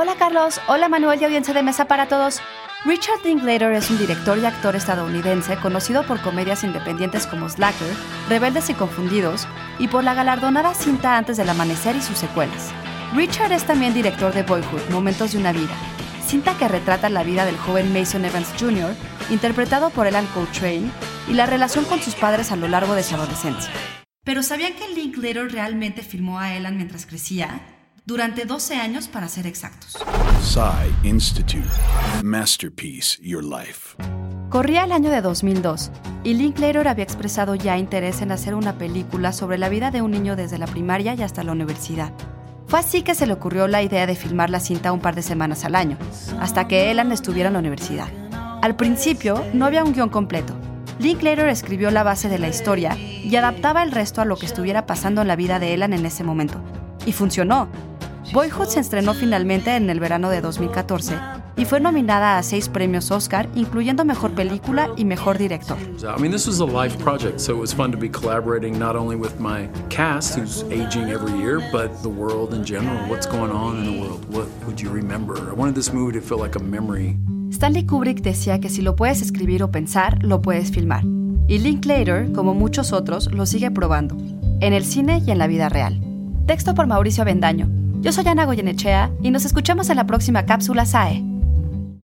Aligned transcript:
Hola 0.00 0.14
Carlos, 0.14 0.60
hola 0.68 0.88
Manuel 0.88 1.20
y 1.20 1.24
audiencia 1.24 1.52
de 1.52 1.64
mesa 1.64 1.86
para 1.86 2.06
todos. 2.06 2.40
Richard 2.84 3.18
Linklater 3.24 3.72
es 3.72 3.90
un 3.90 3.98
director 3.98 4.38
y 4.38 4.44
actor 4.44 4.76
estadounidense 4.76 5.56
conocido 5.56 6.06
por 6.06 6.20
comedias 6.20 6.62
independientes 6.62 7.26
como 7.26 7.48
Slacker, 7.48 7.96
Rebeldes 8.28 8.70
y 8.70 8.74
Confundidos 8.74 9.48
y 9.80 9.88
por 9.88 10.04
la 10.04 10.14
galardonada 10.14 10.72
cinta 10.74 11.16
Antes 11.16 11.36
del 11.36 11.48
Amanecer 11.48 11.96
y 11.96 12.00
sus 12.00 12.16
secuelas. 12.16 12.70
Richard 13.12 13.50
es 13.50 13.64
también 13.64 13.92
director 13.92 14.32
de 14.32 14.44
Boyhood, 14.44 14.88
Momentos 14.90 15.32
de 15.32 15.38
una 15.38 15.50
Vida, 15.50 15.74
cinta 16.24 16.56
que 16.56 16.68
retrata 16.68 17.08
la 17.08 17.24
vida 17.24 17.44
del 17.44 17.58
joven 17.58 17.92
Mason 17.92 18.24
Evans 18.24 18.52
Jr., 18.56 18.94
interpretado 19.30 19.90
por 19.90 20.06
Elan 20.06 20.26
Coltrane, 20.26 20.92
y 21.26 21.32
la 21.32 21.46
relación 21.46 21.84
con 21.86 22.00
sus 22.00 22.14
padres 22.14 22.52
a 22.52 22.56
lo 22.56 22.68
largo 22.68 22.94
de 22.94 23.02
su 23.02 23.16
adolescencia. 23.16 23.72
Pero 24.22 24.44
¿sabían 24.44 24.74
que 24.74 24.94
Linklater 24.94 25.50
realmente 25.50 26.02
filmó 26.02 26.38
a 26.38 26.54
Elan 26.54 26.76
mientras 26.76 27.04
crecía? 27.04 27.77
Durante 28.08 28.46
12 28.46 28.74
años 28.76 29.06
para 29.06 29.28
ser 29.28 29.46
exactos. 29.46 29.98
Psy 30.40 31.06
Institute. 31.06 31.68
Masterpiece 32.24 33.18
Your 33.20 33.44
Life. 33.44 34.02
Corría 34.48 34.84
el 34.84 34.92
año 34.92 35.10
de 35.10 35.20
2002 35.20 35.90
y 36.24 36.32
Linklater 36.32 36.88
había 36.88 37.04
expresado 37.04 37.54
ya 37.54 37.76
interés 37.76 38.22
en 38.22 38.32
hacer 38.32 38.54
una 38.54 38.78
película 38.78 39.34
sobre 39.34 39.58
la 39.58 39.68
vida 39.68 39.90
de 39.90 40.00
un 40.00 40.12
niño 40.12 40.36
desde 40.36 40.56
la 40.56 40.66
primaria 40.66 41.12
y 41.16 41.22
hasta 41.22 41.42
la 41.42 41.52
universidad. 41.52 42.14
Fue 42.66 42.78
así 42.78 43.02
que 43.02 43.14
se 43.14 43.26
le 43.26 43.34
ocurrió 43.34 43.68
la 43.68 43.82
idea 43.82 44.06
de 44.06 44.16
filmar 44.16 44.48
la 44.48 44.60
cinta 44.60 44.90
un 44.90 45.00
par 45.00 45.14
de 45.14 45.20
semanas 45.20 45.66
al 45.66 45.74
año, 45.74 45.98
hasta 46.40 46.66
que 46.66 46.90
Elan 46.90 47.12
estuviera 47.12 47.48
en 47.48 47.52
la 47.52 47.60
universidad. 47.60 48.08
Al 48.62 48.74
principio 48.74 49.44
no 49.52 49.66
había 49.66 49.84
un 49.84 49.92
guion 49.92 50.08
completo. 50.08 50.54
Linklater 50.98 51.46
escribió 51.48 51.90
la 51.90 52.04
base 52.04 52.30
de 52.30 52.38
la 52.38 52.48
historia 52.48 52.96
y 52.96 53.36
adaptaba 53.36 53.82
el 53.82 53.92
resto 53.92 54.22
a 54.22 54.24
lo 54.24 54.38
que 54.38 54.46
estuviera 54.46 54.86
pasando 54.86 55.20
en 55.20 55.28
la 55.28 55.36
vida 55.36 55.58
de 55.58 55.74
Elan 55.74 55.92
en 55.92 56.06
ese 56.06 56.24
momento. 56.24 56.58
Y 57.04 57.12
funcionó. 57.12 57.68
Boyhood 58.32 58.66
se 58.66 58.80
estrenó 58.80 59.14
finalmente 59.14 59.74
en 59.74 59.88
el 59.88 60.00
verano 60.00 60.28
de 60.28 60.42
2014 60.42 61.14
y 61.56 61.64
fue 61.64 61.80
nominada 61.80 62.36
a 62.36 62.42
seis 62.42 62.68
premios 62.68 63.10
Oscar, 63.10 63.48
incluyendo 63.54 64.04
Mejor 64.04 64.32
Película 64.32 64.90
y 64.96 65.04
Mejor 65.04 65.38
Director. 65.38 65.76
I 66.02 66.20
mean, 66.20 66.30
this 66.30 66.46
was 66.46 66.60
a 66.60 66.66
life 66.66 66.96
project, 67.02 67.40
so 67.40 67.52
it 67.54 67.58
was 67.58 67.74
fun 67.74 67.90
to 67.90 67.98
be 67.98 68.08
collaborating 68.08 68.78
not 68.78 68.96
only 68.96 69.16
with 69.16 69.40
my 69.40 69.68
cast, 69.88 70.38
who's 70.38 70.62
aging 70.70 71.10
every 71.10 71.32
year, 71.38 71.58
but 71.72 71.90
the 72.02 72.08
world 72.08 72.52
in 72.52 72.64
general. 72.64 72.98
What's 73.08 73.26
going 73.26 73.50
on 73.50 73.78
in 73.78 73.92
the 73.92 74.00
world? 74.02 74.24
What 74.30 74.46
would 74.66 74.80
you 74.80 74.90
remember? 74.90 75.34
I 75.50 75.54
wanted 75.54 75.74
this 75.74 75.92
movie 75.92 76.12
to 76.12 76.24
feel 76.24 76.38
like 76.38 76.54
a 76.54 76.62
memory. 76.62 77.16
Stanley 77.50 77.86
Kubrick 77.86 78.20
decía 78.20 78.60
que 78.60 78.68
si 78.68 78.82
lo 78.82 78.94
puedes 78.94 79.22
escribir 79.22 79.62
o 79.62 79.70
pensar, 79.70 80.22
lo 80.22 80.42
puedes 80.42 80.70
filmar. 80.70 81.02
Y 81.48 81.58
Linklater, 81.58 82.30
como 82.32 82.52
muchos 82.52 82.92
otros, 82.92 83.32
lo 83.32 83.46
sigue 83.46 83.70
probando, 83.70 84.16
en 84.60 84.74
el 84.74 84.84
cine 84.84 85.22
y 85.26 85.30
en 85.30 85.38
la 85.38 85.46
vida 85.46 85.70
real. 85.70 85.98
Texto 86.46 86.74
por 86.74 86.86
Mauricio 86.86 87.22
Avendaño. 87.22 87.77
Yo 88.00 88.12
soy 88.12 88.26
Ana 88.28 88.44
Goyenechea 88.44 89.10
y 89.22 89.30
nos 89.30 89.44
escuchamos 89.44 89.90
en 89.90 89.96
la 89.96 90.06
próxima 90.06 90.46
cápsula 90.46 90.86
SAE. 90.86 91.37